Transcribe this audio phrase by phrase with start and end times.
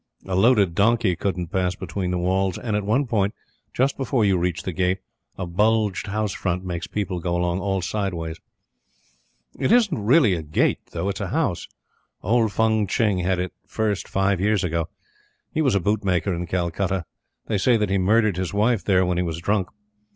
[0.25, 3.35] A loaded donkey couldn't pass between the walls; and, at one point,
[3.71, 4.97] just before you reach the Gate,
[5.37, 8.39] a bulged house front makes people go along all sideways.
[9.59, 11.07] It isn't really a gate though.
[11.07, 11.67] It's a house.
[12.23, 14.89] Old Fung Tching had it first five years ago.
[15.51, 17.05] He was a boot maker in Calcutta.
[17.45, 19.67] They say that he murdered his wife there when he was drunk.